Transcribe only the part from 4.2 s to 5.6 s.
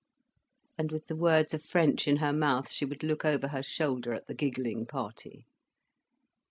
the giggling party.